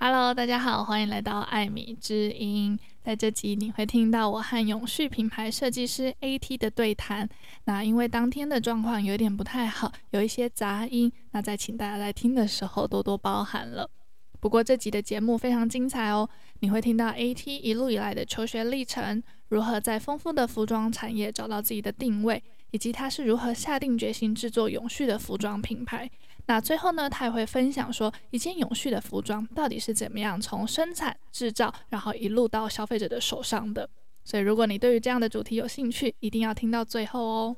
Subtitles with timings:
[0.00, 2.78] Hello，大家好，欢迎来到艾米之音。
[3.02, 7.28] 在这集你会听到我和永续品牌设计师 AT 的对谈。
[7.64, 13.90] 那因为当天的状况有点不太好，有一些杂音，那在请大家在听的时候多多包涵了。
[14.38, 16.30] 不过这集的节目非常精彩哦，
[16.60, 22.40] 你会听到 AT 一路以来的求学历程，如何在丰富的服装产业找到自己的定位，
[22.70, 26.08] 以及他是如何下定决心制作永续的服装品牌。
[26.50, 33.86] 那最后呢，他也会分享说，一件永续的服装到底是怎么样从生产制造，然后一路到消费者的手上的。
[34.24, 37.56] 所以，如果你对于这样的主题有兴趣，一定要听到最后哦。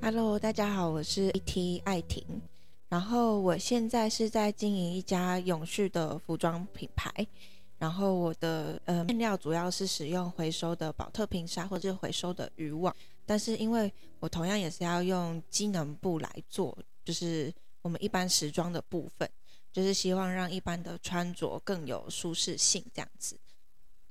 [0.00, 2.24] Hello，大家好，我是 AT 艾婷。
[2.88, 7.10] 然后我现在是在经营一家永续的服装品牌，
[7.78, 12.94] 然后我的呃面料主要是使用回收的宝特瓶纱或者是回收的渔网，
[13.24, 17.52] 但是因为我同样也是要用机能布来做，就是
[17.82, 19.28] 我们一般时装的部分，
[19.72, 23.36] 就是希望让一般的穿着更有舒适性这样子。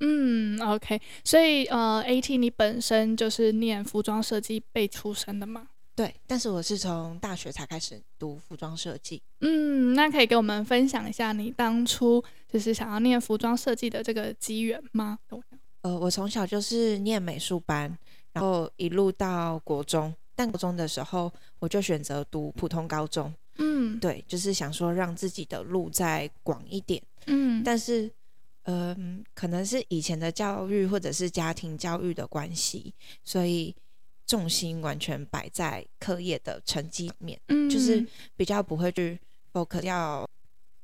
[0.02, 5.70] 嗯，OK，所以呃，AT 你本身就是念服装设计辈出身的吗？
[5.96, 9.22] 对，但是我是从大学才开始读服装设计。
[9.40, 12.22] 嗯，那可以给我们分享一下你当初
[12.52, 15.18] 就是想要念服装设计的这个机缘吗？
[15.84, 17.98] 呃，我从小就是念美术班，
[18.34, 23.34] 然后一路到国中，但国中的时候我就选择读普通高中。
[23.58, 27.02] 嗯，对，就是想说让自己的路再广一点。
[27.28, 28.12] 嗯，但是，
[28.64, 32.94] 嗯、呃，可能是以前的教育或者是家庭教育的关系，
[33.24, 33.74] 所以。
[34.28, 39.20] 重心完全摆在课业的成绩面，嗯，就是比较不会去
[39.54, 40.28] focus 掉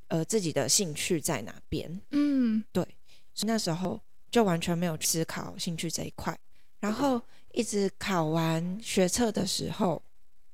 [0.08, 2.84] 呃自己的兴趣在哪边，嗯，对，
[3.34, 6.38] 所以那时候就完全没有思考兴趣这一块，
[6.80, 7.22] 然后
[7.54, 10.02] 一直考完学测的时候，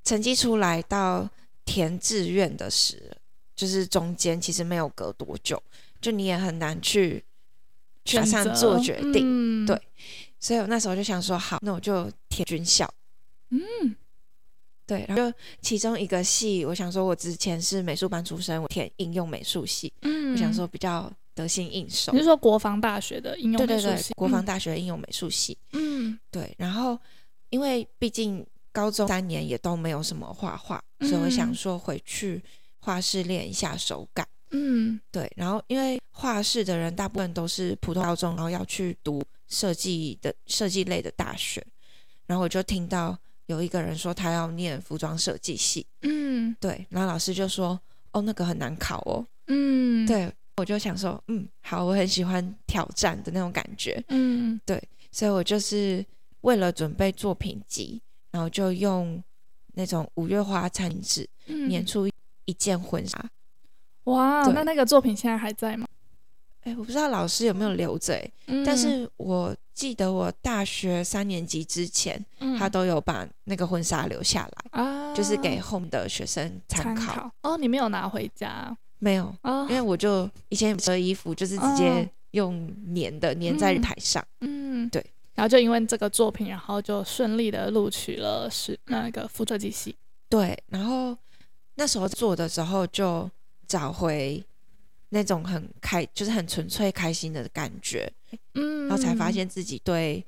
[0.03, 1.30] 成绩出来到
[1.65, 3.11] 填志愿的时，
[3.55, 5.61] 就是中间其实没有隔多久，
[5.99, 7.23] 就你也很难去
[8.14, 9.81] 马上做决定，嗯，对。
[10.39, 12.09] 所以我那时候就想说，好，那我就
[12.45, 12.92] 填军校。
[13.49, 13.95] 嗯，
[14.86, 19.92] 对，然后就其中一个系，我想说，我之前是美术班出身，我填应用美术系。
[20.02, 22.11] 嗯，我想说比较得心应手。
[22.11, 23.83] 你是说国防大学的应用美术系？
[23.83, 25.58] 对对对，国防大学的应用美术系。
[25.71, 26.53] 嗯，对。
[26.58, 26.99] 然后
[27.49, 32.43] 因为毕竟高中三年也都没有什么画画，嗯，所以我想说回去
[32.80, 34.27] 画室练一下手感。
[34.52, 35.31] 嗯，对。
[35.36, 39.23] 然后因为画室的人大部分都是普通高中，然后要去读。
[39.49, 41.65] 设计的设计类的大学，
[42.27, 43.17] 然后我就听到
[43.48, 47.80] 有一个人说他要念服装设计系，嗯，对，然后老师就说，
[48.11, 56.05] 哦，那个很难考哦，嗯，对，我就想说，嗯，好，我很喜欢挑战的那种感觉，嗯，对，所以我就是
[56.42, 58.02] 为了准备作品集，
[58.32, 59.23] 然后就用
[59.73, 62.08] 那种五月花餐纸粘出
[62.45, 63.30] 一件婚纱，
[64.04, 65.88] 哇，那那个作品现在还在吗？
[66.67, 68.14] 哎，我不知道老师有没有留着，
[68.48, 77.32] 嗯，但是我记得我大学三年级之前，嗯，他都有把那个婚纱留下来，啊，就是给 home 的学生参考。
[77.44, 78.76] 哦，你没有拿回家？
[79.00, 85.02] 没有，哦，因为我就以前的衣服就是直接用粘的，粘在台上，嗯，对。
[85.36, 89.95] 然后就因为这个作品，然后就顺利的录取了是那个服设计系。
[90.27, 91.16] 对，然后
[91.76, 93.32] 那时候做的时候就
[93.66, 94.44] 找回。
[95.10, 98.12] 那种很开，就是很纯粹开心的感觉，
[98.56, 100.26] 嗯，然后才发现自己对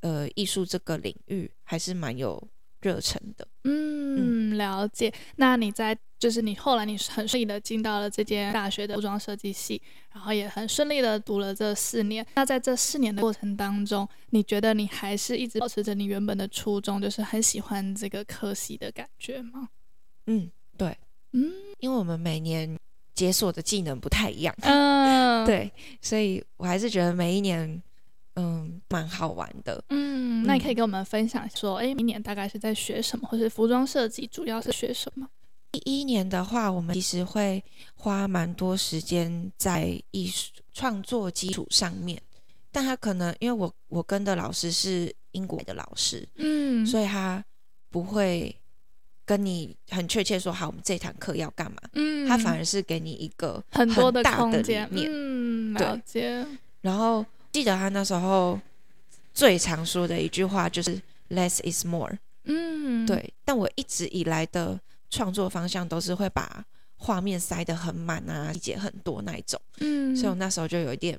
[0.00, 2.42] 呃艺术这个领域还是蛮有
[2.80, 5.12] 热忱的，嗯，嗯，了解。
[5.36, 9.80] 那你在就是你后来你很顺利的进到了这间大学的服装设计系，
[10.12, 12.26] 然后也很顺利的读了这四年。
[12.34, 19.68] 那在这四年的过程当中，你觉得你还是一直保持着你原本的初衷，就是很喜欢这个科系的感觉吗？
[20.26, 20.96] 嗯，对，
[21.32, 22.74] 嗯，因为我们每年。
[23.14, 25.70] 解锁的技能不太一样，嗯， 对，
[26.02, 27.80] 所以我还是觉得每一年，
[28.34, 35.28] 嗯，蛮好玩的，嗯，那你可以跟我们分享说，哎，明年大概是在学什么，或是服装设计主要是学什么？
[35.70, 37.62] 第一年的话，我们其实会
[37.94, 42.20] 花蛮多时间在艺术创作基础上面，
[42.72, 47.44] 但他可能因为我我跟的老师是英国的老师，嗯，所以他
[47.90, 48.56] 不会。
[49.26, 51.78] 跟你很确切说好，我们这堂课要干嘛？
[51.94, 56.46] 嗯，他反而是给你一个很大的很多的空间，面嗯，了解。
[56.82, 58.60] 然后记得他那时候
[59.32, 61.00] 最常说的一句话就是
[61.30, 62.16] “less is more”。
[62.44, 63.32] 嗯，对。
[63.44, 64.78] 但我一直以来的
[65.08, 66.62] 创作方向都是会把
[66.96, 69.58] 画面塞得很满啊，理解很多那一种。
[69.78, 71.18] 嗯，所以我那时候就有一点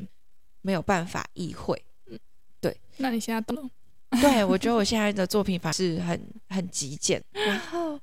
[0.62, 1.81] 没有办法意会。
[2.06, 2.19] 嗯，
[2.62, 2.78] 对。
[2.98, 3.69] 那你现在懂了？
[4.22, 6.19] 对，我觉得我现在的作品法是很
[6.50, 7.22] 很极简。
[7.31, 8.00] 然后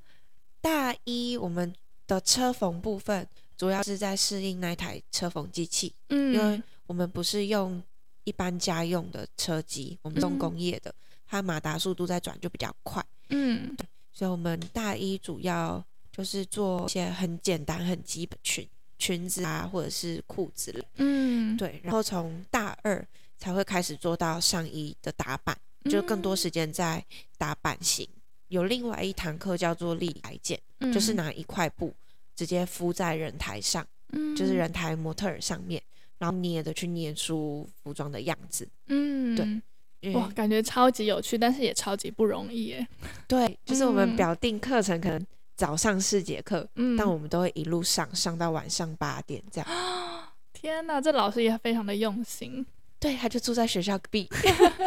[0.61, 1.73] 大一我们
[2.07, 3.27] 的车缝部分，
[3.57, 5.95] 主要是在适应那台车缝机器。
[6.09, 7.83] 嗯，因为我们不是用
[8.25, 10.95] 一般家用的车机，我们重工业的，嗯、
[11.27, 13.03] 它马达速度在转就比较快。
[13.31, 20.85] 嗯，对，所以我们大一主要就是做一些很简单、很基本裙裙子啊，或者是裤子。
[20.97, 21.81] 嗯，对。
[21.83, 23.07] 然后从大二
[23.39, 25.57] 才会开始做到上衣的打版。
[25.91, 27.05] 就更多时间在
[27.39, 31.95] 打版型，嗯、有另外一堂课叫做立裁剪，嗯、就是拿一块布
[32.35, 35.83] 直接敷在人台上，嗯、就是人台模特儿上面，
[36.19, 38.69] 然后捏着去捏出服装的样子。
[38.89, 39.63] 嗯，
[40.01, 42.89] 对，哇，感觉超级有趣，但是也超级不容易耶。
[43.27, 45.27] 对，就是我们表定课程可能
[45.57, 49.69] 早上四节课，嗯、但我们都会一路上上到晚上八点这样。
[50.53, 52.65] 天哪，这老师也非常的用心。
[53.03, 54.29] 对，他就住在学校隔壁。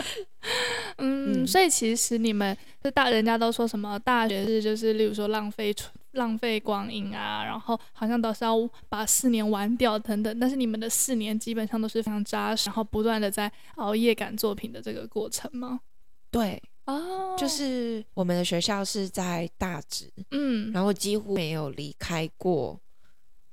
[0.98, 5.76] 嗯，嗯，所以其实你们是大人家都说什么大学是就是，例如说浪费
[6.14, 8.56] 浪费光阴啊，然后好像都是要
[8.88, 10.40] 把四年玩掉等等。
[10.40, 15.82] 但是你们的四年基本上都是非常扎实，然后不断的在熬夜赶作品的这个过程吗？
[16.32, 22.80] 对，哦，就是我们的学校是在大直，嗯，然后几乎没有离开过。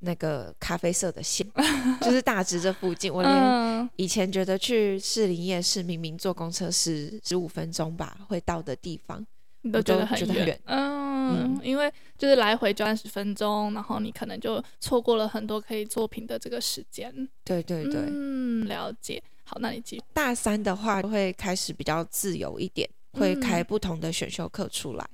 [0.05, 1.47] 那个咖啡色的线，
[2.03, 3.13] 就是大直这附近。
[3.13, 9.25] 我连以前觉得去士林夜市，明明坐公车十十五分钟吧会到的地方，
[9.63, 10.61] 你都觉得很远。
[10.65, 17.13] 嗯，嗯，因为就是来回就二十分钟，然后你可能就错过了很多可以作品的这个时间。
[17.45, 19.23] 对对对，嗯，了解。
[19.45, 20.03] 好，那你继续。
[20.13, 25.09] 大三的话会开始比较自由一点，会开不同的选修课出来。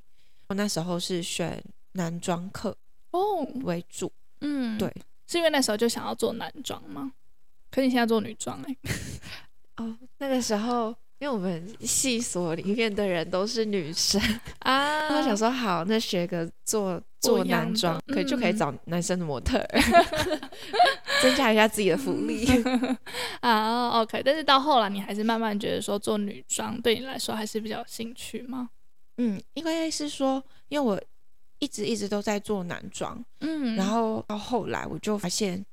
[0.47, 1.63] 我、嗯、那时候是选
[1.93, 2.75] 男装课
[3.11, 4.11] 哦为主。
[4.41, 4.93] 嗯，对，
[5.27, 7.13] 是因为那时候就想要做男装吗？
[7.71, 9.85] 可你现在做女装哎、欸。
[9.85, 10.89] 哦，那个时候，
[11.19, 14.21] 因为我们系所里面的人都是女生
[14.61, 20.41] 啊，我想说好，那学个做做男装，可以就可以找男生的模特，嗯、
[21.23, 22.47] 增加一下自己的福利
[23.41, 24.01] 啊。
[24.01, 28.71] OK，但是到后来，你还是慢慢觉得说做女装对你来说还是比较有兴趣吗？
[29.19, 31.01] 嗯，应该是说，因为我。
[31.59, 35.65] 一直一直都在做男装，嗯，然后到后来我就发现，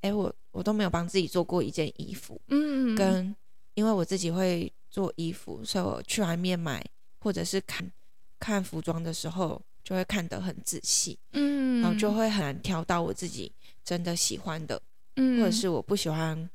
[0.00, 3.34] 哎，我我都没有帮自己做过一件衣服，嗯，跟
[3.74, 6.84] 因为我自己会做衣服，所以我去外面买
[7.18, 7.90] 或者是看
[8.38, 13.52] 看服装的时候，就会看得很仔细，嗯，然后就会很难挑到我自己
[13.84, 14.80] 真的喜欢的，
[15.16, 16.48] 嗯，或者是我不喜欢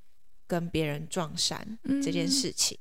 [0.48, 2.78] 跟别人撞衫这件事情，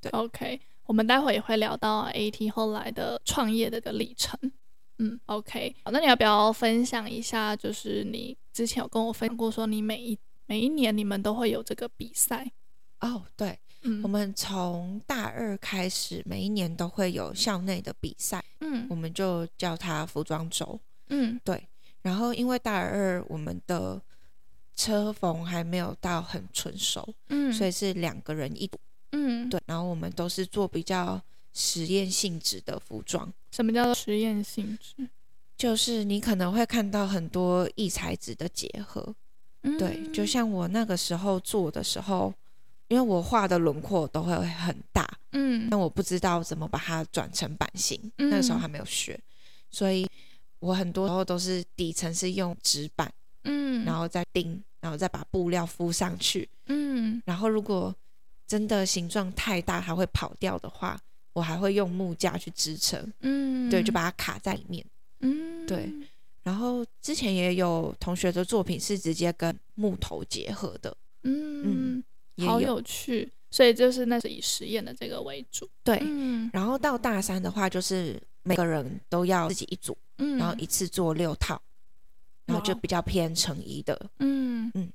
[0.00, 4.38] 对，OK，我们待会也会聊到 AT 后来的创业的个历程。
[5.02, 7.56] 嗯，OK，好，那你要不要分享一下？
[7.56, 12.52] 就是你之前有跟我分享过，说你每一每一年你们都会有这个比赛
[13.00, 13.24] 哦。
[13.34, 21.66] 对，嗯，我们从大二开始，每一年都会有校内的比赛，嗯，我们就叫它服装周，嗯，对。
[22.02, 24.02] 然后因为大二我们的
[24.76, 28.78] 车缝还没有到很纯熟，嗯，所以是两个人一组，
[29.12, 29.58] 嗯，对。
[29.64, 31.22] 然后我们都是做比较
[31.54, 33.32] 实验性质的服装。
[33.50, 35.08] 什么叫做实验性质？
[35.56, 39.14] 就是你可能会看到很多异材质的结合，
[39.62, 42.32] 嗯、对，就像我那个时候做的时候，
[42.88, 49.20] 因为我画的轮廓都会很大，嗯，但我不知道怎么把它转成版型，嗯、那个时候还没有学，
[49.70, 50.08] 所以
[50.60, 53.12] 我很多时候都是底层是用纸板，
[53.44, 57.94] 嗯，然后再钉，然后再把布料敷上去，嗯，然后如果
[58.46, 60.98] 真的形状太大，它会跑掉的话。
[61.32, 64.84] 我还会用木架去支撑，嗯，对，就把它卡在里面，
[65.20, 65.88] 嗯，对。
[66.42, 72.02] 然后之前也有同学的作品是直接跟木头结合的，嗯，
[72.36, 73.30] 嗯，好有趣。
[73.52, 75.98] 所以就是那是以实验的这个为主，对。
[76.02, 81.60] 嗯，然后到大三的话，就是每个人都要自己一组，嗯，然后一次做六套，
[82.46, 84.90] 然后就比较偏成衣的，嗯嗯。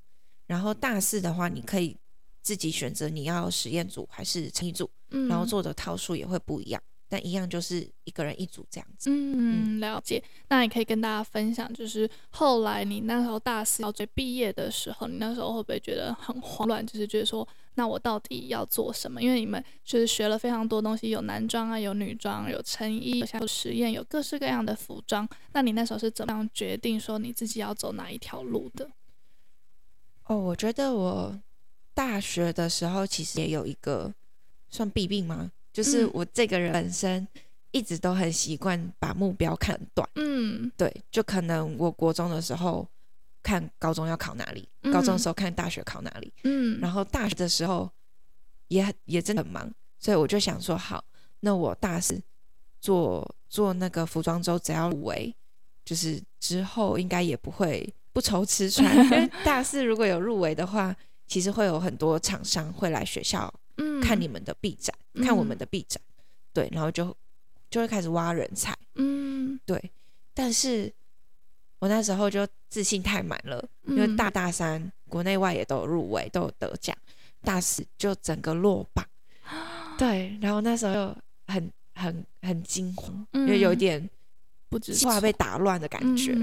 [0.48, 1.96] 然后大四的话，你可以。
[2.46, 9.10] 自己选择你要实验组还是成一组，嗯、然后做的套数也会不一样，但一样就是一个人一组这样子。
[9.10, 10.24] 嗯，了解。
[10.50, 16.86] 那也可以跟大家分享，就是后来你那时候大四要准备毕业的时候，你那时候会不会觉得很慌乱？
[16.86, 19.20] 就是觉得说，那我到底要做什么？
[19.20, 25.28] 因为你们就是学了非常多东西，有男装啊，有女装，有成衣，有实验，有各式各样的服装。
[25.54, 28.88] 那你那时候是怎么样决定说你自己要走哪一条路的？
[30.26, 31.42] 哦，我觉得我。
[31.96, 34.14] 大学的时候，其实也有一个
[34.70, 35.52] 算弊病吗？
[35.74, 37.28] 就是我这个人本身
[37.72, 40.08] 一直都很习惯把目标看短。
[40.16, 42.88] 嗯，对，就可能我国中的时候
[43.42, 47.90] 看高中要考哪里，嗯、高中的时候看大学考哪里，嗯，然后大学的时候
[48.68, 51.04] 也也真的很忙，所以我就想说，好，
[51.40, 52.22] 那我大四
[52.80, 55.34] 做做那个服装周，只要入围，
[55.84, 60.96] 就是之后应该也不会不愁吃穿，因为 大四如果有入围的话，
[61.28, 63.54] 其实会有很多厂商会来学校
[64.02, 66.02] 看你们的毕展，嗯、看我们的毕展，
[66.54, 67.16] 对，然后就
[67.70, 69.92] 就会开始挖人才，嗯，对，
[70.34, 70.94] 但是。
[71.80, 76.96] 我那时候就自信太满了，因为大大三国内外也都有入围，都有得奖，
[77.44, 79.06] 大四就整个落榜。
[80.00, 81.16] 对，然后那时候就
[81.48, 84.10] 很很很惊慌，因为有点
[84.70, 86.34] 不知计划被打乱的感觉。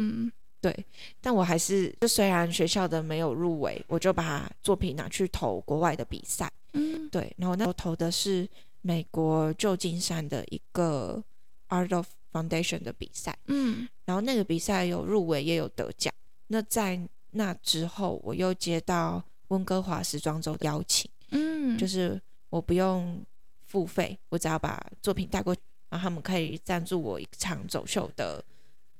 [0.63, 0.87] 对，
[1.21, 6.51] 但我还是就虽然学校的没有入围，我就把作品拿去投国外的比赛。
[6.75, 8.49] 嗯对，然后那时候投的是
[8.81, 11.23] 美国旧金山的一个
[11.69, 16.15] Art of Foundation 的比赛，嗯，然后那个比赛有入围也有得奖。
[16.47, 16.99] 那在
[17.33, 23.21] 那之后，我又接到温哥华时装周的邀请，嗯，就是我不用
[23.67, 28.43] 付费，我只要把作品带过去，然后他们可以赞助我一场走秀的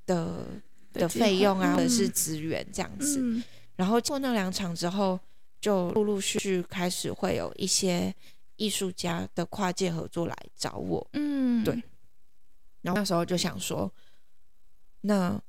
[0.05, 0.47] 的
[0.93, 3.19] 的费用啊，或者是资源这样子。
[3.21, 3.43] 嗯，
[3.77, 5.19] 然后过那两场之后，
[5.61, 8.15] 就陆陆续续开始会有一些
[8.57, 11.75] 艺术家的跨界合作来找我，嗯，对。
[12.83, 13.93] 然后那时候就想说，
[15.03, 15.41] 那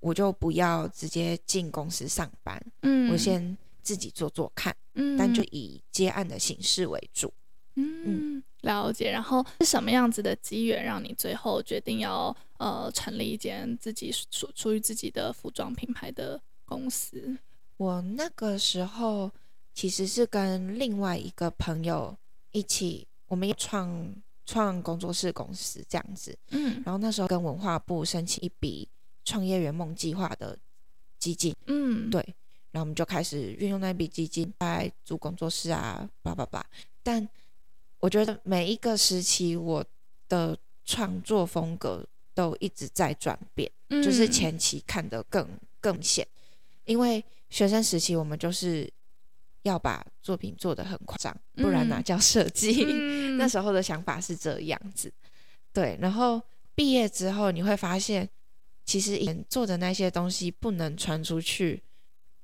[0.00, 7.32] 我就不要直接进公司上班，嗯，我先自己做做看，嗯，但就以接案的形式为主，
[7.76, 9.10] 嗯，嗯，了解。
[9.10, 17.36] 然后是什么样子的机缘让你最后决定要呃成立一间自己属属于自己的服装品牌的公司？
[17.76, 19.30] 我那个时候
[19.74, 22.16] 其实是跟另外一个朋友
[22.52, 24.14] 一起，我们也创。
[24.46, 28.86] 创工作室公司这样子，嗯，然后那时候跟文化部申请一笔
[29.24, 30.54] 创业圆梦计划的
[31.18, 32.20] 基金，嗯，对，
[32.70, 36.62] 然后我们就开始运用那笔基金来租工作室啊，叭叭叭。
[37.02, 37.26] 但
[38.00, 39.82] 我觉得每一个时期我
[40.28, 40.54] 的
[40.84, 45.48] 创作风格都一直在转变，嗯，就是前期看得更
[45.80, 46.26] 更显，
[46.84, 48.92] 因为学生时期我们就是。
[49.64, 52.84] 要把作品做得很夸张，不然哪叫设计？
[52.86, 55.10] 嗯、 那时候的想法是这样子，
[55.72, 55.96] 对。
[56.02, 56.38] 然后
[56.74, 58.28] 毕业之后，你会发现，
[58.84, 61.82] 其实以前做的那些东西不能传出去，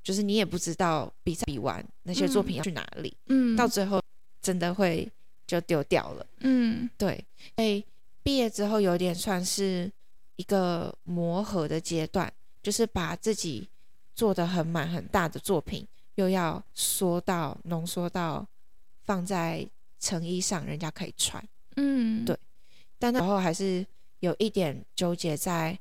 [0.02, 4.00] 就是你也不知道比赛比完那些作品要去哪里，嗯，到最后
[4.40, 5.06] 真的会
[5.46, 7.22] 就丢掉了，嗯，对。
[7.54, 7.84] 所以
[8.22, 9.90] 毕业之后有点算是
[10.36, 13.68] 一个磨合的阶段，就是把自己
[14.14, 15.86] 做的很满很大的作品。
[16.16, 18.46] 又要缩到浓缩到
[19.04, 19.66] 放在
[19.98, 21.42] 成衣上，人家可以穿。
[21.76, 22.36] 嗯，对。
[22.98, 23.86] 但那时候还是
[24.18, 25.78] 有一点纠结在，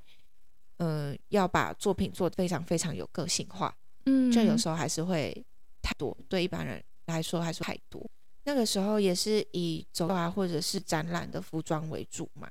[0.78, 3.76] 嗯、呃，要把作品做得非常非常有个性化。
[4.06, 5.46] 嗯，就有时候还是会
[5.82, 8.10] 太多，对一般人来说还是太多。
[8.50, 12.50] 那个时候也是以走啊或者是展览的服装为主嘛。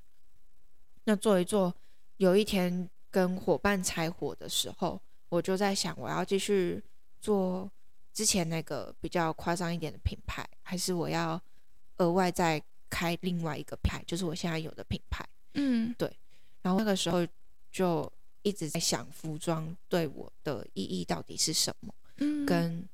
[1.02, 1.74] 那做一做，
[2.18, 6.80] 有一天跟伙伴拆伙的时候，我就在想，我要继续
[7.20, 7.68] 做。
[8.14, 11.40] 之前那个比较夸张一点的品牌，还是我要
[11.96, 15.24] 额外再开另外一个牌，就是我现在有的品牌。
[15.54, 16.16] 嗯，对。
[16.62, 17.26] 然后那个时候
[17.72, 18.12] 就
[18.42, 21.92] 一直在想，服装对我的意义到底是什么？
[22.16, 22.88] 嗯，跟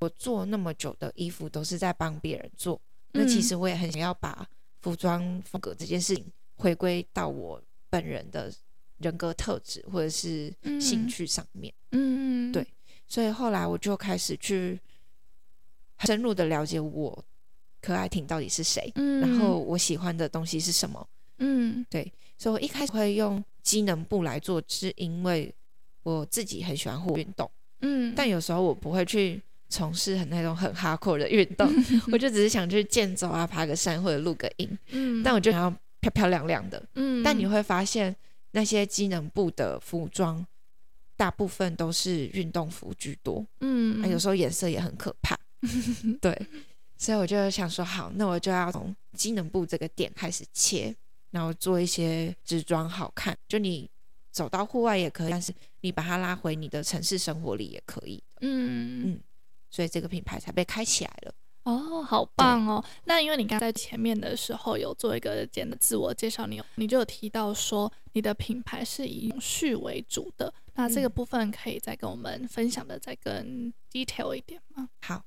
[0.00, 2.80] 我做那么久的衣服都是在帮别人做，
[3.12, 4.46] 那其实我也很想要把
[4.80, 6.24] 服装风格这件事情
[6.56, 8.52] 回归到我本人的
[8.98, 11.72] 人格特质或者是兴趣上面。
[11.92, 12.66] 嗯，对。
[13.06, 14.78] 所以后来我就开始去
[16.04, 17.24] 深入的了解我
[17.80, 25.52] 可爱婷到底是谁，嗯，然后我喜欢的东西是什么，嗯，对，所以我一开始会用机能布来做，是因为
[26.04, 31.66] 我自己很喜欢户外运动，嗯，但有时候我不会去从事很那种很 hardcore 的运动，
[32.12, 38.14] 我就只是想去健走啊，爬个山或者录个音，嗯，但我就想要漂漂亮亮的，嗯，但你会发现
[38.50, 40.44] 那些机能部的服装。
[41.16, 45.38] 大部分都是运动服居多，嗯，有时候颜色也很可怕，
[46.18, 46.34] 对，
[46.96, 50.96] 所以我就想说，好，那我就要从机能部这个点开始切，
[51.30, 53.86] 然后做一些织装好看，就你
[54.30, 59.02] 走到户外也可以，但是你把它拉回你的城市生活里也可以，嗯。
[59.04, 59.20] 嗯，
[59.70, 61.34] 所以这个品牌才被开起来了。
[61.64, 62.82] 哦，好棒哦！
[63.04, 74.88] 那因为你刚在前面的时候有做一个简的自我介绍，你有你就有提到说你的品牌是以永续为主的，那这个部分可以再跟我们分享的再更 detail 一点吗？
[75.02, 75.22] 好，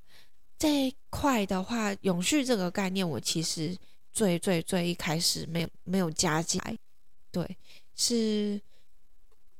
[0.58, 3.74] 这一块的话，永续这个概念，我其实
[4.12, 6.76] 最最最一开始没有没有加进来，
[7.30, 7.56] 对，
[7.94, 8.60] 是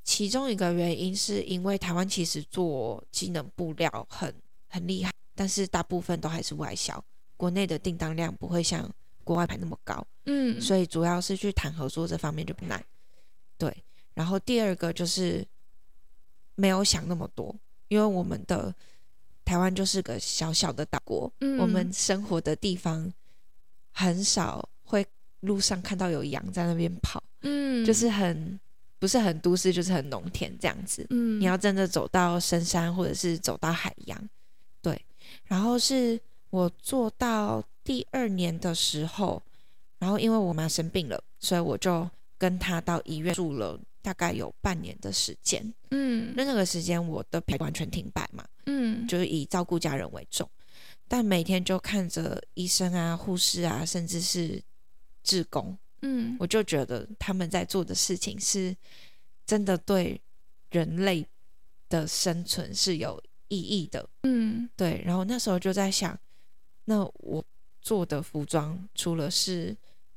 [0.03, 4.35] 其中一个原因是因为台湾其实做机能布料很
[4.75, 7.01] 很厉害，但是大部分都还是外销，
[7.37, 8.91] 国内的订单量不会像
[9.23, 10.05] 国外排那么高。
[10.25, 12.83] 嗯，所以主要是去谈合作这方面就不难。
[13.57, 13.73] 对，
[14.13, 15.45] 然后第二个就是
[16.55, 17.55] 没有想那么多，
[17.87, 18.73] 因为我们的
[19.45, 23.09] 台湾就是个小小的岛国，嗯，我们生活的地方
[23.91, 25.05] 很少会
[25.41, 28.59] 路上看到有羊在那边跑，嗯，就是很
[28.97, 34.29] 不是很都市，就是很农田这样子，嗯，你要真的走到深山或者是走到海洋，对，
[35.45, 39.41] 然后是我做到第二年的时候，
[39.99, 50.49] 然后因为我妈生病了，所以我就跟她到医院住了大概有半年的时间，嗯，那那个时间我的完全停摆嘛，嗯，就是以照顾家人为重，
[51.07, 54.61] 但每天就看着医生啊、护士啊，甚至是
[55.23, 58.75] 志工，嗯，我就觉得他们在做的事情是
[59.45, 60.19] 真的对
[60.69, 61.25] 人类
[61.89, 65.01] 的生存是有意义的，嗯，对。
[65.05, 66.17] 然后那时候就在想，
[66.85, 67.43] 那我
[67.81, 69.75] 做的服装除了是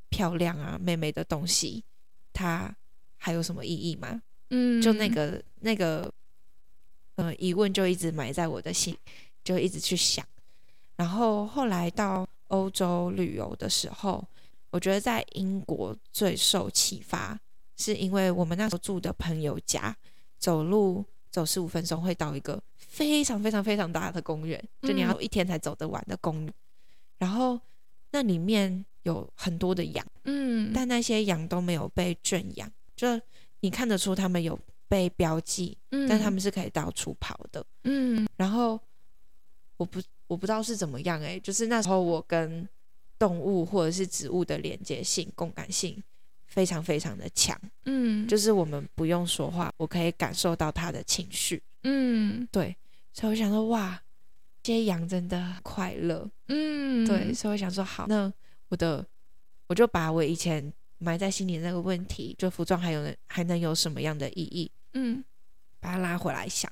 [0.09, 1.85] 漂亮啊、美美的东西，
[2.33, 2.75] 它
[3.17, 4.23] 还有什么意义吗？
[4.51, 6.13] 嗯，就那个那个
[7.17, 8.97] 呃疑问就一直埋在我的心，
[9.45, 10.25] 就一直去想。
[10.97, 14.27] 然后后来到欧洲旅游的时候。
[14.71, 17.41] 我觉得在英国最受启发，
[17.79, 19.97] 是因为我们那时候住的朋友家，
[20.39, 26.53] 走路走十五分钟会到一个非常非常非常大的公园，就你要一天才走得完的公园。
[27.19, 27.61] 然后
[28.11, 33.07] 那里面有很多的羊，嗯，但那些羊都没有被圈养，就
[33.61, 38.27] 你看得出他们有被标记，嗯但他们是可以到处跑的，嗯。
[38.37, 38.81] 然后
[39.77, 42.69] 我不我不知道是怎么样欸，就是那时候我跟。
[43.21, 46.01] 动物或者是植物的连接性、共感性
[46.47, 52.77] 非常非常的强，嗯，就是我们不用说话，我可以感受到它的情绪，嗯，对，
[53.13, 54.03] 所以我想说，哇，
[54.63, 58.33] 这些羊真的很快乐，嗯，对，所以我想说，好，那
[58.69, 59.07] 我的
[59.67, 65.25] 我就把我以前埋在心里的那个问题，就服装还有还能有什么样的意义，嗯，
[65.81, 66.71] 把它拉回来想，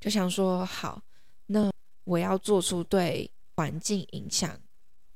[0.00, 1.02] 就想说，好，
[1.46, 1.70] 那
[2.04, 4.58] 我要做出对环境影响。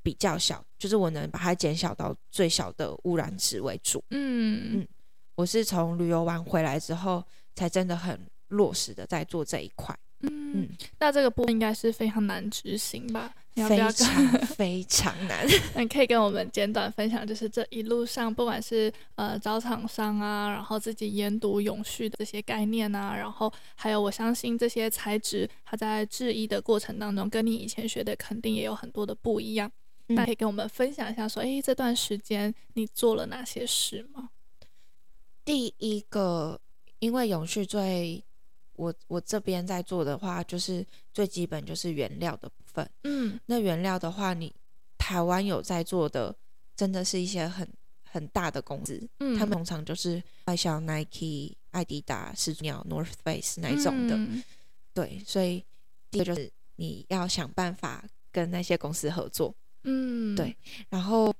[0.04, 4.04] 比较小，就是我能把它减小到最小的污染值为主。
[4.10, 4.74] 嗯。
[4.74, 4.88] 嗯，
[5.34, 8.20] 我是从旅游完回来之后，才真的很
[8.54, 9.96] 落实的在做这一块。
[10.20, 13.34] 嗯嗯，那这个部分应该是非常难执行吧？
[13.68, 13.92] 非常
[14.56, 15.46] 非常难。
[15.74, 29.70] 那你可以跟我们简短分享，就是这一路上，不管是呃找厂商啊，然后自己研读永续的这些概念啊，然后还有我相信这些材质，它在制衣的过程当中，跟你以前学的肯定也有很多的不一样。
[30.06, 34.30] 那可以跟我们分享一下，说，哎，这段时间你做了哪些事吗？
[35.44, 36.60] 第一个，
[36.98, 38.24] 因为永续最，
[38.76, 42.88] 我我这边在做的话，就是最基本就是原料的部分。
[43.04, 44.54] 嗯，那原料的话，你
[44.98, 46.34] 台湾有在做的，
[46.76, 47.68] 真的是一些很
[48.10, 54.16] 很大的公司，嗯，他们通常就是外销 Nike、艾迪达、始祖鸟、North Face 那一种的。
[54.16, 54.42] 嗯，
[54.92, 55.64] 对，所以
[56.10, 59.54] 第一个就是你要想办法跟那些公司合作。
[59.82, 60.56] 嗯，对。
[60.88, 61.32] 然后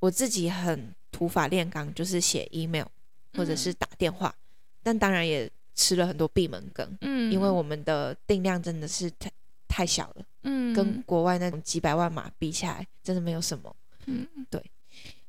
[0.00, 2.86] 我自己很土法炼钢，就是写 email
[3.34, 4.44] 或者是打电话，嗯、
[4.82, 6.98] 但当然也吃了很多闭门羹。
[7.00, 9.30] 嗯，因为我们的定量真的是太
[9.68, 10.24] 太小了。
[10.42, 13.74] 嗯，跟国外那种几百万码比起来，真的没有什么。
[14.06, 14.62] 嗯，对。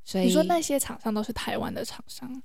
[0.04, 2.42] 所以你说那些厂商都是台湾的厂商，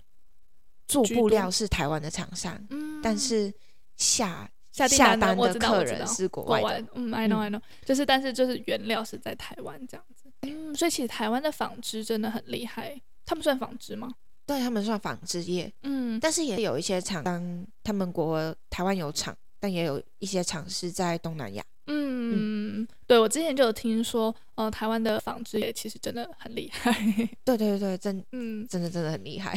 [0.88, 3.52] 做布料是台湾的厂商，嗯，但是
[3.96, 4.50] 下。
[4.72, 14.14] 下订单的客人是国外，外嗯，I know I know，就是但是就是原料是在台湾这样子，嗯，所以其实台湾的纺织真的很厉害，他们算纺织吗？
[14.50, 22.88] 对，他们算纺织业，嗯，但是也有一些厂商，他们国台湾有厂，但也有一些厂是在东南亚，嗯，嗯。
[23.06, 26.92] 对，我之前就有听说，呃，台湾的纺织业其实真的很厉害，
[27.44, 29.54] 对对对，真， 嗯，真的真的很厉害，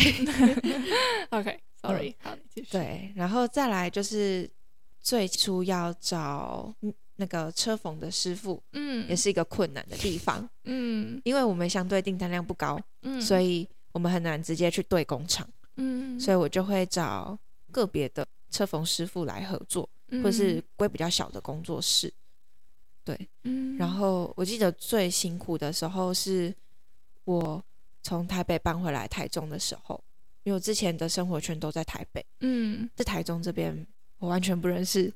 [1.31, 4.49] OK，Sorry，、嗯、好，你继续，对，然后再来就是。
[5.05, 6.73] 最初要找
[7.17, 17.39] 那个车缝的师傅，嗯，也是一个困难的地方，嗯，因为我们相对订单量不高，嗯，所以我们很难直接去对工厂，嗯，所以我就会找
[17.71, 22.13] 个别的车缝师傅来合作，嗯，或是归比较小的工作室，
[23.05, 26.53] 对，嗯，然后我记得最辛苦的时候是
[27.23, 27.63] 我
[28.01, 30.03] 从台北搬回来台中的时候，
[30.43, 33.87] 因为我之前的生活圈都在台北，嗯，在台中这边。
[34.19, 35.11] 我完全不认识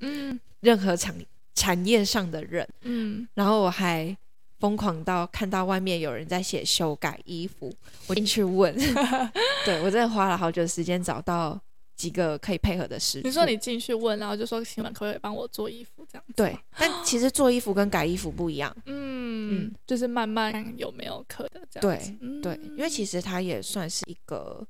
[0.60, 1.16] 任何产
[1.56, 4.18] 产业上的人，嗯，然后我还
[4.60, 7.74] 疯狂到看到外面有人在写修改衣服，
[8.08, 8.76] 我进去问，
[9.66, 11.60] 对，我真的花了好久时间找到
[11.96, 13.28] 几个可以配合的师傅。
[13.28, 16.34] 你说你进去问，然后就说请问可不可以帮我做衣服这样子？
[16.36, 18.76] 对，但其实做衣服跟改衣服不一样。
[18.86, 22.12] 嗯嗯，就是慢慢看有没有可的这样子。
[22.42, 24.66] 对、因为其实它也算是一个，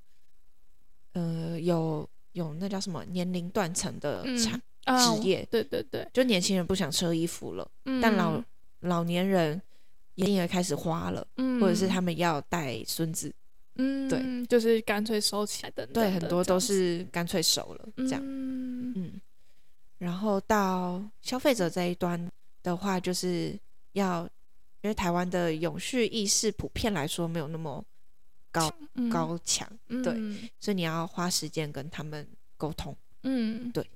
[1.14, 5.48] 呃，有有那叫什么年龄断层的产、嗯、职业、哦。
[5.50, 8.44] 对对对，就年轻人不想车衣服了，嗯、但老
[8.82, 9.60] 老年人
[10.18, 13.34] 也也开始花了、嗯，或者是他们要带孙子。
[13.76, 15.86] 嗯，对，就是干脆收起来的。
[15.88, 18.22] 对，很多都是干脆收了这样。
[18.24, 19.22] 嗯，嗯，
[20.00, 22.30] 然后到消费者这一端
[22.64, 23.56] 的话，就是
[23.92, 24.24] 要
[24.82, 27.86] 因为台湾的永续意识普遍来说没有那么
[28.52, 32.28] 高、嗯、高强，对、嗯，所以你要花时间跟他们
[32.58, 32.98] 沟通。
[33.22, 33.88] 嗯，对，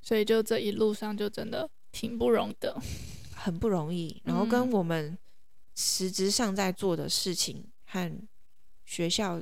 [0.00, 2.74] 所以就这一路上就真的挺不容易的，
[3.38, 4.20] 很不容易。
[4.24, 5.16] 然后跟我们
[5.74, 8.12] 实质上在做的事情和
[8.84, 9.40] 学校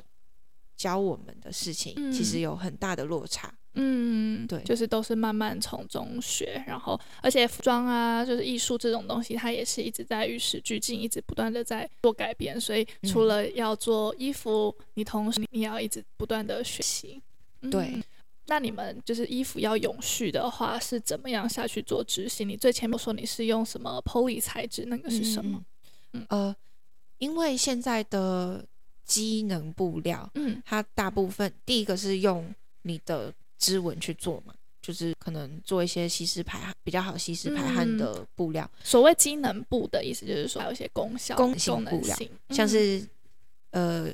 [0.75, 3.53] 教我们的事情，其实有很大的落差。
[3.79, 12.59] 嗯，对，就是都是慢慢从中学，然后而且服装啊，就是艺术这种东西，它也是一直在与时俱进，一直不断的在做改变。
[12.59, 17.21] 所以除了要做衣服，嗯、你同时你要一直不断的学习。
[17.69, 18.03] 对、嗯，
[18.47, 22.47] 那你们就是衣服要永续的话，是怎么样下去做执行？
[22.47, 25.63] 你最前面说你是用什么 poly 材质，那个是什么？
[26.13, 26.55] 嗯，呃，
[27.19, 28.65] 因为现在的。
[29.07, 38.69] 机能布料，嗯，它大部分第一个是用你的织纹去做嘛，就是可能做一些吸湿排汗比较好吸湿排汗的布料。
[38.73, 41.73] 嗯、所谓机能布的意思就是说，还有一些功效、功性。
[41.85, 42.17] 布料，
[42.49, 43.01] 嗯、像是
[43.71, 44.09] 呃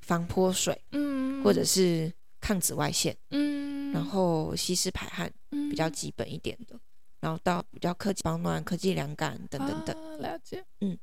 [0.00, 3.57] 防泼水，嗯，或者是抗紫外线，嗯，
[3.92, 6.80] 然后吸湿排汗，比较基本一点的，嗯、
[7.20, 9.96] 然后到比较科技保暖、科技凉感等等等。
[9.96, 10.98] 啊、了解，嗯，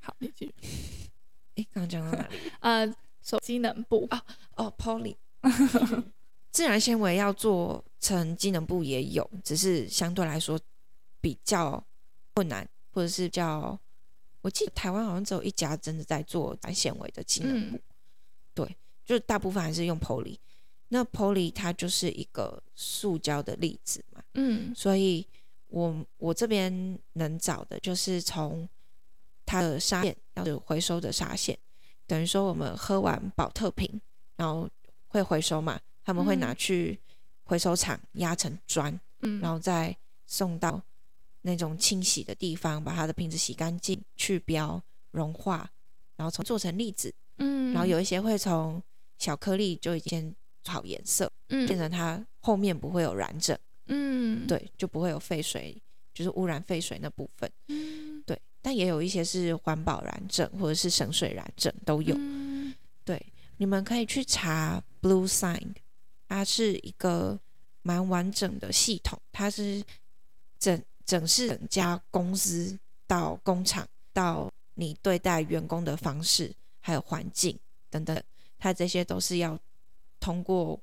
[0.00, 0.54] 好，你继续。
[1.56, 2.36] 哎，刚刚讲到哪里？
[2.60, 4.24] 呃，手机能布啊，
[4.56, 5.16] 哦，Poly，
[6.50, 10.58] 自然纤维要做成机能布也有，只是相对来说
[11.20, 11.84] 比较
[12.34, 13.78] 困难，或者是叫，
[14.40, 17.82] 我记得台湾好像只有一家真的在做自然纤维的机能布，嗯，
[18.54, 20.38] 对，就是大部分还是用 Poly。
[20.90, 25.26] 那 Poly 它就是一个塑胶的粒子嘛，嗯，所以
[25.68, 28.68] 我我这边能找的就是从。
[29.46, 31.58] 它的纱线要是回收的纱线，
[32.06, 34.00] 等于说我们喝完保特瓶，
[34.36, 34.70] 然后
[35.08, 36.96] 会回收嘛，他们会拿去
[37.42, 40.80] 回收厂压成砖，嗯，然后再送到
[41.40, 45.68] 那种清洗的地方，把它的瓶子洗干净、去标、融化，
[46.14, 48.80] 然后从做成粒子，嗯，然后有一些会从
[49.18, 55.80] 小颗粒就已经做好颜色，嗯，变成它后面不会有染整，嗯，对，就不会有废水，
[56.12, 58.22] 就是污染废水那部分，嗯。
[58.26, 63.20] 对但也有一些是环保染整或者是省水染整都有，嗯，对，
[63.56, 65.74] 你们可以去查 Blue Sign，
[66.28, 67.40] 它是一个
[67.80, 69.82] 蛮完整的系统，它是
[70.58, 78.22] 整整是整家公司到工厂到你对待员工的方式，还有环境等等，
[78.58, 79.58] 它这些都是要
[80.20, 80.78] 通过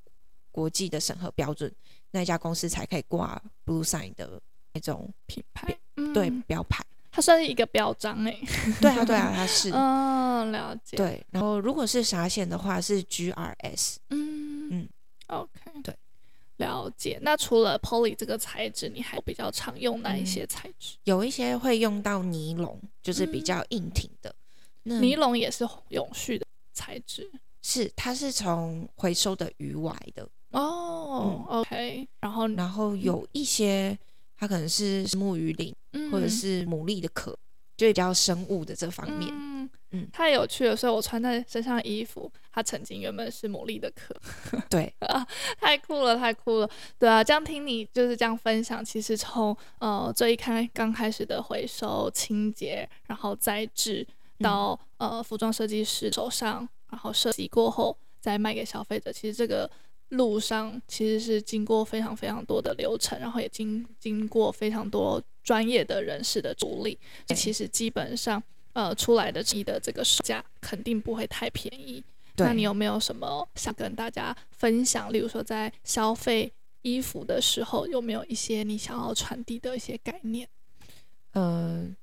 [0.51, 1.71] 国际的审核标准，
[2.11, 4.41] 那家公司才可以挂 Blue Sign 的
[4.73, 5.77] 那种品牌，
[6.13, 6.83] 对，标牌。
[7.09, 8.39] 它算是一个标章哎，
[8.79, 10.97] 对啊对啊，它是，嗯， 了解。
[10.97, 14.89] 对，然后如果是纱线的话是 GRS，嗯嗯
[15.25, 15.49] ，OK，
[15.83, 15.95] 对，
[16.57, 17.17] 了解。
[17.23, 20.95] 那除了 Poly 这个材质，你还比较常用哪一些材质？
[20.97, 24.35] 嗯，有一些会用到尼龙，就是比较硬挺的。
[24.83, 27.27] 嗯，尼龙也是永续的材质，
[27.67, 32.07] 是它是从回收的鱼来的哦，嗯，OK。
[32.21, 33.97] 然后然后有一些。
[34.39, 35.75] 它可能是木鱼鳞，
[36.11, 37.35] 或者是牡蛎的壳，
[37.75, 39.31] 就比较生物的这方面。
[39.33, 40.75] 嗯嗯，太有趣了。
[40.75, 44.15] 所以我穿在身上的衣服，它曾经原本是牡蛎的壳。
[44.69, 45.25] 对啊，
[45.59, 46.69] 太酷了，太酷了。
[46.99, 54.05] 对啊，这样听你就是这样分享，其实从呃最一开刚开始的回收清洁，然后再制
[54.37, 59.69] 到、嗯、呃服装设计师手上，然后设计过后再卖给消费者，其实这个。
[60.11, 66.97] 路上其实是经过非常非常多的流程，然后也经经过非常多专业的人士的助力。
[67.35, 72.01] 其实基本上，呃，出来的你的这个售价肯定不会太便宜。
[72.37, 75.11] 那你有没有什么想跟大家分享？
[75.11, 76.49] 例如说，在消费
[76.83, 80.47] 衣服的时候，有没有一些你想要传递的一些概念？
[81.33, 81.95] 嗯、呃，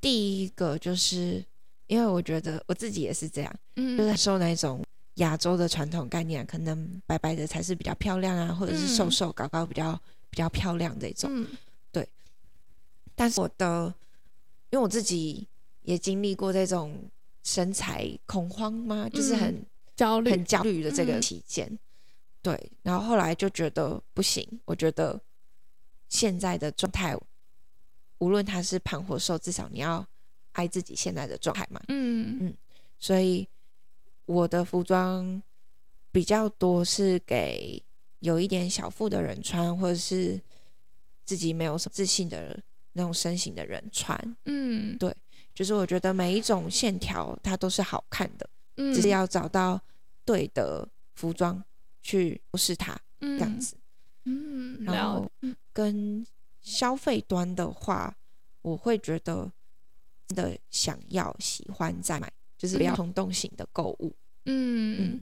[0.00, 1.44] 第一个就是
[1.86, 4.84] 因为我觉得我自己也是这样，嗯，就是受那种。
[5.18, 11.46] 亚洲的传统概念，可能白白的才是比较漂亮啊，或者是瘦瘦高高比较、嗯、比较漂亮这种、嗯。
[11.92, 12.08] 对。
[13.14, 13.94] 但是我的，
[14.70, 15.46] 因为我自己
[15.82, 17.08] 也经历过这种
[17.44, 21.78] 身材恐慌嘛，就是很、嗯、焦虑、很焦虑的这个期间、嗯，
[22.42, 25.20] 对，然后后来就觉得不行，我觉得
[26.08, 27.16] 现在的状态，
[28.18, 30.04] 无论他是胖或瘦，至少你要
[30.54, 31.80] 爱自己现在的状态嘛。
[31.86, 32.56] 嗯嗯，
[32.98, 33.46] 所以
[34.26, 35.40] 我的服装
[36.10, 37.80] 比较多是给
[38.18, 40.40] 有一点小腹的人穿，或者是
[41.24, 42.58] 自己没有什么自信的
[42.94, 44.36] 那种身形的人穿。
[44.46, 45.14] 嗯，对，
[45.54, 49.80] 就是我觉得每一种线条它都是好看的，嗯，只是要找到
[50.24, 51.62] 对的服装。
[52.06, 53.78] 去不是它这样子，
[54.26, 55.26] 嗯，嗯，然后
[55.72, 56.22] 跟
[56.60, 58.14] 消费端的话，
[58.60, 59.50] 我会觉得真
[60.28, 64.14] 的想要喜欢再买，就是比较冲动型的购物。
[64.46, 65.20] 嗯嗯，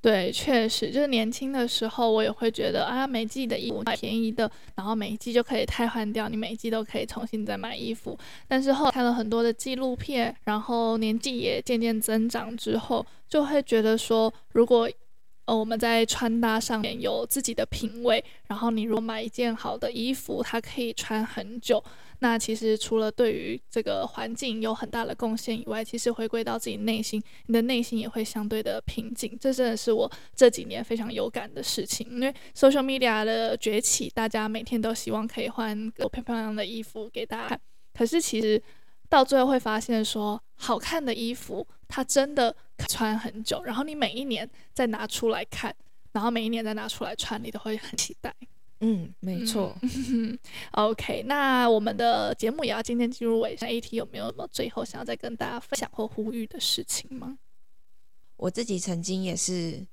[0.00, 8.18] 对，确实，就是年轻的时候，我也会觉得啊，每季的衣服买便宜的，然后每一季就可以汰换掉，你每一季都可以重新再买衣服。
[8.46, 14.88] 但是后看了很多的纪录片，然后年纪也渐渐增长之后，就会觉得说，如果
[15.46, 21.82] 呃，我们在穿搭上面有自己的品味，然后你如果买一件好的衣服，它可以穿很久。
[22.20, 29.36] 那其实除了对于这个环境有很大的贡献以外，其实回归到自己内心，你的内心也会相对的平静。
[29.40, 32.06] 这真的是我这几年非常有感的事情。
[32.10, 37.60] 因为 social media 的崛起，大家每天都希望可以换个漂漂亮亮的衣服给大家看，
[37.94, 38.62] 可是其实
[39.08, 42.56] 到最后会发现说，好看的衣服它真的。
[42.88, 45.76] 穿很久，然后你每一年再拿出来看，
[46.12, 48.34] 然后每一年再拿出来穿，你都会很期待。
[48.80, 49.76] 嗯，没错。
[49.82, 50.38] 嗯、
[50.72, 53.68] OK，那我们的节目也要今天进入尾声。
[53.68, 57.38] AT 有没有什么最后想要再跟大家分享或呼吁的事情吗？
[58.36, 59.86] 我自己曾经也是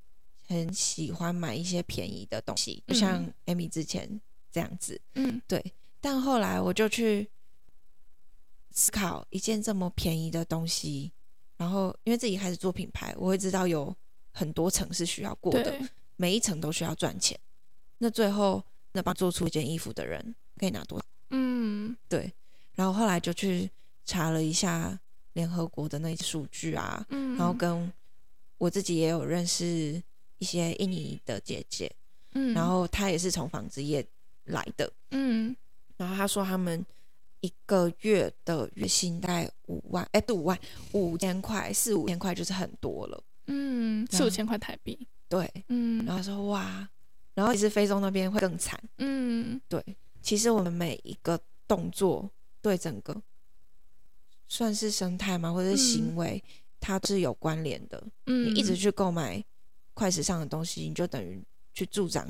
[0.47, 4.21] 很喜欢买一些便宜的东西，就像 Amy 之前
[4.51, 4.99] 这样子。
[5.15, 5.73] 嗯，对。
[5.99, 7.29] 但后来我就去
[8.71, 11.11] 思考，一件这么便宜的东西。
[11.57, 13.93] 然后，因为自己开始做品牌，我会知道有
[14.31, 15.77] 很多层是需要过的，
[16.15, 17.37] 每一层都需要赚钱。
[17.97, 18.63] 那最后，
[18.97, 21.05] 能帮做出一件衣服的人可以拿多少？
[21.29, 22.33] 嗯，对。
[22.73, 23.69] 然后后来就去
[24.03, 24.99] 查了一下
[25.33, 27.91] 联合国的那些数据啊，嗯，然后跟
[28.57, 30.01] 我自己也有认识
[30.39, 31.91] 一些印尼的姐姐，
[32.33, 34.05] 嗯，然后她也是从纺织业
[34.45, 35.55] 来的，嗯，
[35.95, 36.85] 然后她说他们。
[37.41, 40.59] 一个月的月薪大概五万，哎，对五万，
[40.93, 43.23] 五千块，四五千块就是很多了。
[43.45, 45.07] 嗯，四五千块台币。
[45.29, 46.03] 对，嗯。
[46.03, 46.89] 然后说哇，
[47.37, 48.81] 然后其实非洲那边会更惨。
[48.97, 49.79] 嗯，对。
[50.23, 52.27] 其实我们每一个动作
[52.63, 53.15] 对整个
[54.47, 58.03] 算是生态吗，或者是行为，嗯、它是有关联的。
[58.25, 59.41] 嗯，你一直去购买
[59.93, 61.39] 快时尚的东西，你就等于
[61.75, 62.27] 去助长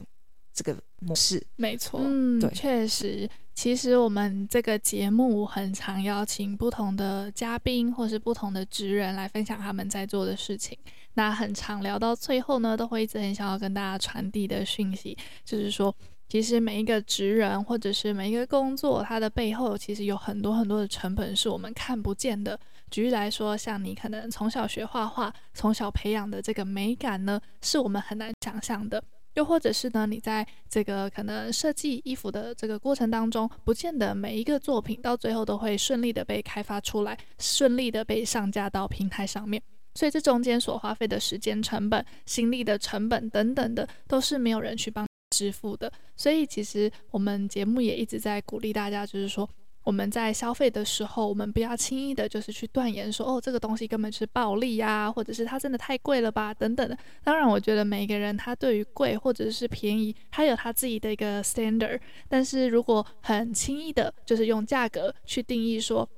[0.53, 1.41] 这个模式。
[1.55, 2.01] 没错。
[2.03, 3.29] 嗯，对，确实。
[3.55, 10.77] 其实我们这个节目很常邀请不同的嘉宾或是不同的职人来分享他们在做的事情。
[11.17, 15.93] 那很常聊到最后呢，都会一直很想要跟大家传递的讯息，就是说，
[16.29, 22.57] 其实每一个职人或者是每一个工作，它的背后其实有很多很多的成本是我们看不见的。
[22.91, 29.03] 举例来说，像你可能从小学画画，从小培养的这个美感呢，是我们很难想象的。
[29.33, 39.59] 又或者是呢，你在这个可能设计衣服的这个过程当中，不见得每一个作品到最后都会顺利的被开发出来，顺利的被上架到平台上面。
[39.97, 45.91] 所以这中间所花费的时间成本、心力的成本等等的，都是没有人去帮支付的。
[46.15, 49.49] 所以其实我们节目也一直在鼓励大家，就是说。
[49.87, 56.97] 我们在消费的时候，我们不要轻易的，就是去断言说，哦，这个东西根本就是暴利呀，或者是它真的太贵了吧，等等的。
[57.23, 62.01] 当然，我觉得每个人他对于贵或者是便宜，他有他自己的一个 standard。
[62.27, 66.09] 但是如果很轻易的，就是用价格去定义说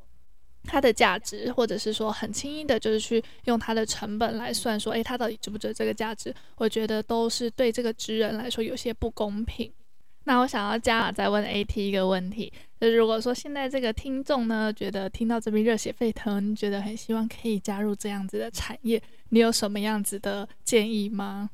[0.63, 6.33] 它的价值，或者是说很轻易的，就是去用它的成本来算说，诶，它到底值不值这个价值？
[6.57, 9.71] 我觉得都是对这个职人来说有些不公平。
[10.25, 21.49] 那我想要加码再问 AT 一个问题，就是如果说现在这个听众呢，觉得听到这边热血沸腾，觉得很希望可以加入这样子的产业，你有什么样子的建议吗？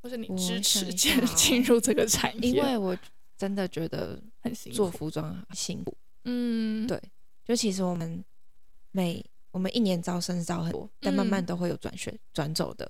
[0.00, 2.50] 或是你支持进进入这个产业？
[2.50, 2.96] 因为我
[3.36, 5.96] 真的觉得很辛苦，做服装很辛苦。
[6.24, 7.00] 嗯，对，
[7.44, 8.22] 就其实我们
[8.96, 12.88] 每我们一年招生招很多，但慢慢都会有转学转走的，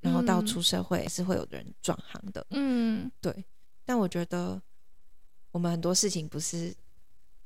[0.00, 2.46] 然后到出社会是会有人转行的。
[2.50, 3.44] 嗯，对。
[3.84, 4.60] 但我觉得，
[5.50, 6.74] 我们很多事情不是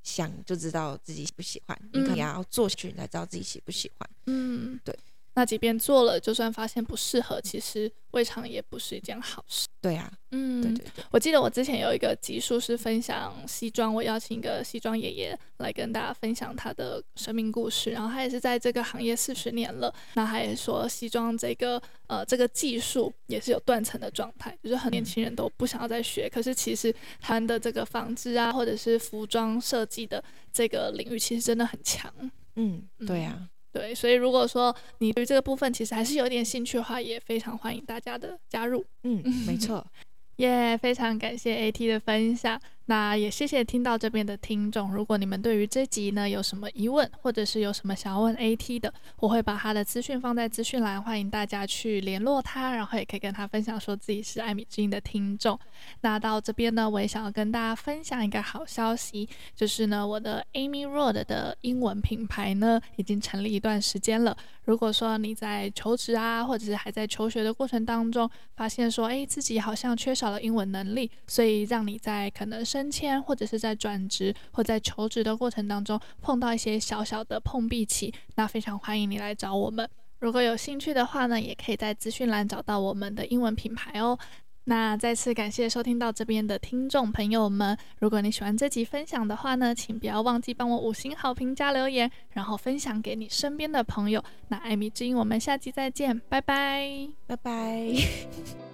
[0.05, 4.09] 想就知道自己喜不喜欢，嗯、你可能要做下去，你才知道自己喜不喜欢。
[4.27, 4.97] 嗯，对。
[5.37, 9.67] 那即便做了，就算发现不适合，其实未尝也不是一件好事。
[9.83, 11.05] 对啊，嗯，对对对。
[11.11, 19.95] 我记得我之前有一个集数是分享西装，我邀请一个西装爷爷来跟大家分享他的生命故事，然后他也是在这个行业四十年了。
[20.15, 26.31] 那他也说西装这个呃这个技术也是有断层的状态，就是很年轻人都不想要再学。
[26.31, 32.11] 可是其实他的这个纺织啊，或者是服装设计的这个领域，其实真的很强。
[32.55, 33.56] 嗯，对呀、啊。
[33.77, 38.83] 对，所以如果说你对这个部分其实还是有点兴趣的话，也非常欢迎大家的加入。
[39.03, 39.87] 嗯，没错。
[40.37, 42.61] 耶，yeah, 非常感谢 AT 的分享。
[42.87, 44.95] 那也谢谢听到这边的听众。
[44.95, 55.59] 如果你们对于这集呢有什么疑问，或者是有什么想要问 AT 的，我会把他的资讯放在资讯栏，欢迎大家去联络他，然后也可以跟他分享说自己是艾米之音的听众。
[56.03, 64.37] 那到这边呢，我也想要跟大家分享一个好消息，就是呢，我的 Amy Road 的英文品牌呢已经成立一段时间了。
[64.65, 79.89] 如果说你在求职啊，或者是还在求学的过程当中，发现说，哎，自己好像缺少了英文能力，所以让你在可能是升迁或者是在转职或在求职的过程当中碰到一些小小的碰壁期，那非常欢迎你来找我们。
[80.19, 84.19] 如果有兴趣的话呢，也可以在资讯栏找到我们的英文品牌哦。
[84.65, 94.23] 那再次感谢收听到这边的听众朋友们，如果你喜欢这集分享的话呢，请不要忘记帮我五星好评加留言，然后分享给你身边的朋友。
[94.49, 98.66] 那艾米之音，我们下集再见，拜拜，拜拜。